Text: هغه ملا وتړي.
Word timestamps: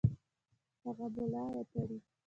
هغه 0.83 1.05
ملا 1.15 1.43
وتړي. 1.55 1.97